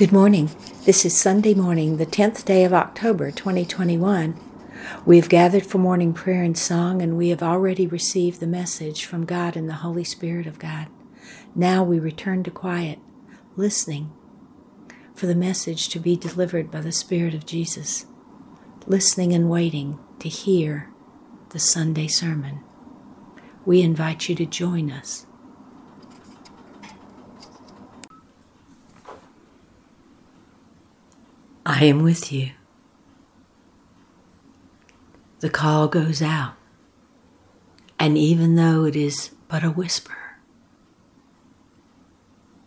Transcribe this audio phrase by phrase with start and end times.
[0.00, 0.48] Good morning.
[0.86, 4.34] This is Sunday morning, the 10th day of October 2021.
[5.04, 9.04] We have gathered for morning prayer and song, and we have already received the message
[9.04, 10.86] from God and the Holy Spirit of God.
[11.54, 12.98] Now we return to quiet,
[13.56, 14.10] listening
[15.14, 18.06] for the message to be delivered by the Spirit of Jesus,
[18.86, 20.88] listening and waiting to hear
[21.50, 22.60] the Sunday sermon.
[23.66, 25.26] We invite you to join us.
[31.80, 32.50] I am with you.
[35.38, 36.52] The call goes out,
[37.98, 40.36] and even though it is but a whisper,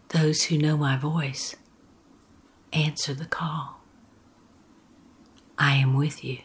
[0.08, 1.56] those who know my voice
[2.74, 3.82] answer the call.
[5.60, 6.40] I am with you.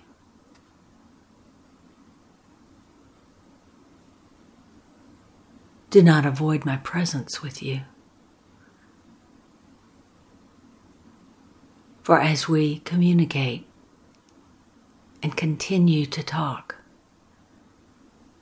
[5.89, 7.81] Do not avoid my presence with you.
[12.09, 13.67] For as we communicate
[15.23, 16.77] and continue to talk,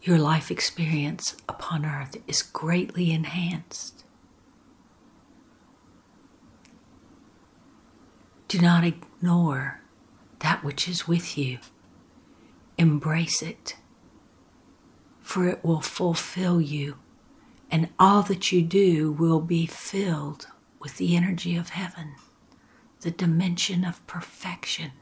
[0.02, 4.04] your life experience upon earth is greatly enhanced.
[8.46, 9.80] Do not ignore
[10.38, 11.58] that which is with you.
[12.78, 13.74] Embrace it,
[15.20, 16.98] for it will fulfill you,
[17.68, 20.46] and all that you do will be filled
[20.78, 22.14] with the energy of heaven,
[23.00, 24.92] the dimension of perfection,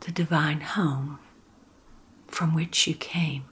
[0.00, 1.18] the divine home
[2.26, 3.44] from which you came.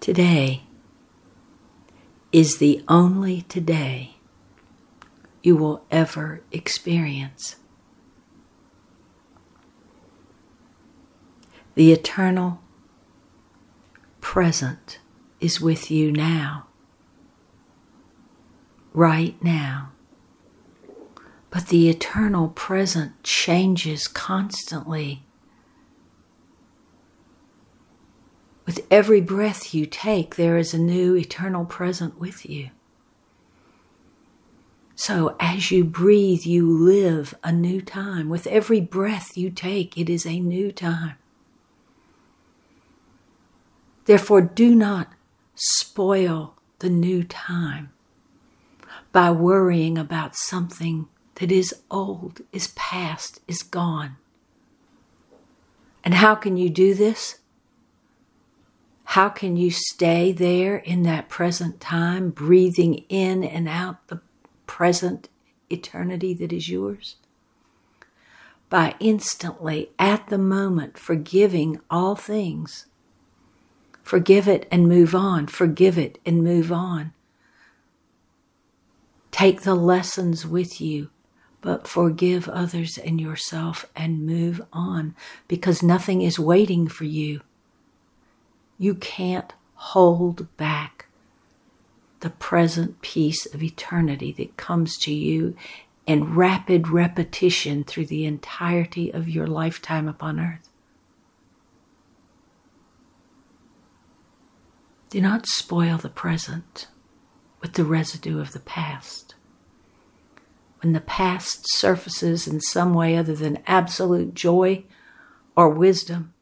[0.00, 0.62] Today
[2.32, 4.17] is the only today
[5.48, 7.56] you will ever experience.
[11.74, 12.60] The eternal
[14.20, 14.98] present
[15.40, 16.66] is with you now,
[18.92, 19.92] right now.
[21.48, 25.22] But the eternal present changes constantly
[28.66, 32.68] With every breath you take, there is a new eternal present with you.
[34.98, 38.28] So as you breathe, you live a new time.
[38.28, 41.14] With every breath you take, it is a new time.
[44.06, 45.12] Therefore, do not
[45.54, 47.92] spoil the new time
[49.12, 51.06] by worrying about something
[51.36, 54.16] that is old, is past, is gone.
[56.02, 57.38] And how can you do this?
[59.04, 64.20] How can you stay there in that present time, breathing in and out the
[64.78, 65.28] present
[65.68, 67.16] eternity that is yours?
[68.70, 72.86] By instantly, at the moment, forgiving all things.
[74.04, 75.48] Forgive it and move on.
[75.48, 77.12] Forgive it and move on.
[79.32, 81.10] Take the lessons with you,
[81.60, 85.16] but forgive others and yourself and move on
[85.48, 87.40] because nothing is waiting for you.
[88.78, 91.07] You can't hold back
[92.20, 95.54] the present peace of eternity that comes to you
[96.06, 100.68] in rapid repetition through the entirety of your lifetime upon earth.
[105.10, 106.88] Do not spoil the present
[107.60, 109.34] with the residue of the past.
[110.82, 114.84] When the past surfaces in some way other than absolute joy
[115.56, 116.34] or wisdom,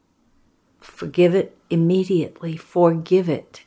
[0.80, 3.62] forgive it immediately forgive it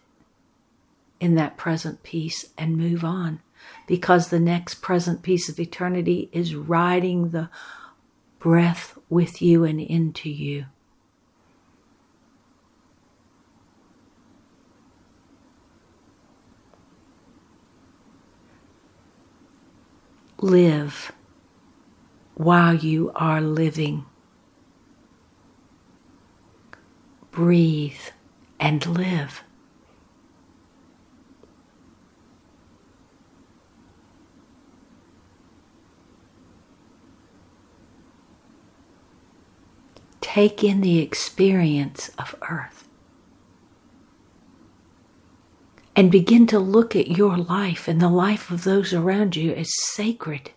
[1.19, 3.41] in that present peace and move on
[3.87, 7.49] because the next present peace of eternity is riding the
[8.39, 10.65] breath with you and into you.
[20.41, 21.11] Live
[22.35, 24.05] while you are living.
[27.39, 28.11] breathe,
[28.59, 29.43] and live.
[40.33, 42.87] Take in the experience of earth
[45.95, 49.73] and begin to look at your life and the life of those around you as
[49.75, 50.51] sacred.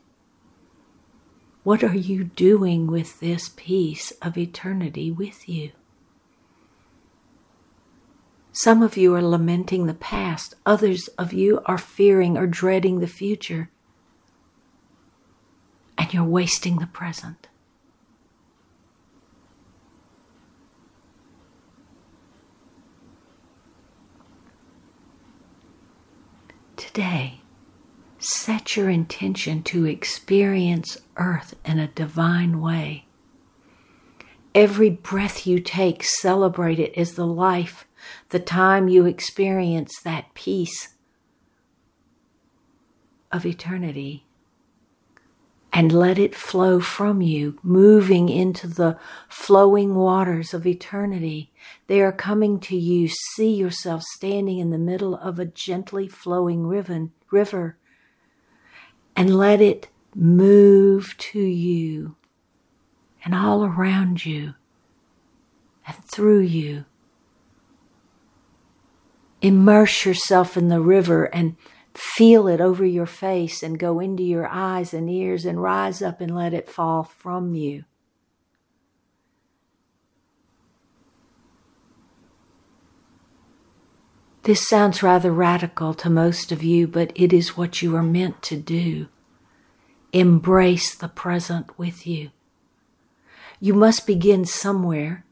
[1.63, 5.73] What are you doing with this piece of eternity with you?
[8.53, 13.07] Some of you are lamenting the past, others of you are fearing or dreading the
[13.07, 13.71] future.
[15.97, 17.49] And you're wasting the present.
[26.93, 27.41] Today,
[28.19, 33.07] set your intention to experience earth in a divine way.
[34.55, 37.87] Every breath you take, celebrate it as the life,
[38.29, 40.91] the time you experience that peace
[43.31, 44.27] of eternity
[45.73, 48.99] and let it flow from you, moving into the
[49.29, 51.51] flowing waters of eternity.
[51.87, 53.09] They are coming to you.
[53.09, 57.77] See yourself standing in the middle of a gently flowing river,
[59.17, 62.17] and let it move to you
[63.25, 64.55] and all around you
[65.87, 66.85] and through you.
[69.41, 71.57] Immerse yourself in the river and
[71.95, 76.21] Feel it over your face and go into your eyes and ears and rise up
[76.21, 77.85] and let it fall from you.
[84.45, 88.43] This sounds rather radical to most of you, but it is what you are meant
[88.43, 89.07] to do.
[90.13, 92.31] Embrace the present with you.
[93.61, 95.25] You must begin somewhere.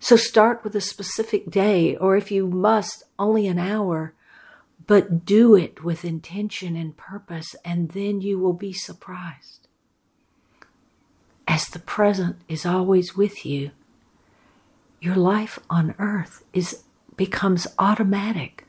[0.00, 4.14] So start with a specific day, or if you must, only an hour
[4.86, 9.68] but do it with intention and purpose, and then you will be surprised.
[11.46, 13.70] As the present is always with you,
[15.00, 16.84] your life on earth is
[17.16, 18.66] becomes automatic.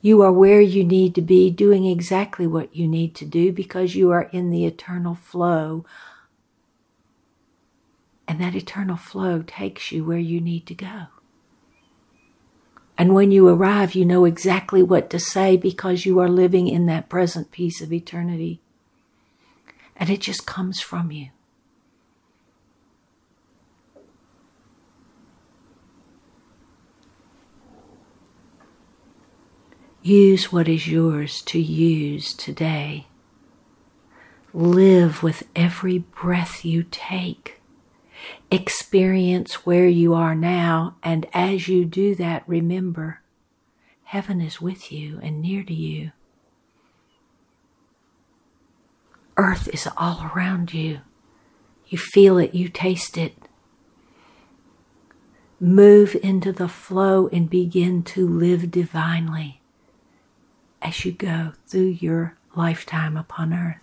[0.00, 3.94] You are where you need to be, doing exactly what you need to do because
[3.94, 5.84] you are in the eternal flow.
[8.26, 11.06] And that eternal flow takes you where you need to go.
[12.98, 16.86] And when you arrive, you know exactly what to say because you are living in
[16.86, 18.60] that present peace of eternity.
[19.96, 21.28] And it just comes from you.
[30.02, 33.06] Use what is yours to use today.
[34.52, 37.57] Live with every breath you take.
[38.50, 43.20] Experience where you are now, and as you do that, remember
[44.04, 46.12] heaven is with you and near to you.
[49.36, 51.00] Earth is all around you.
[51.86, 53.36] You feel it, you taste it.
[55.60, 59.60] Move into the flow and begin to live divinely
[60.80, 63.76] as you go through your lifetime upon earth.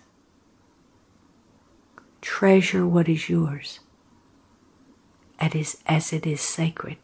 [2.20, 3.80] Treasure what is yours
[5.40, 6.96] as it is sacred.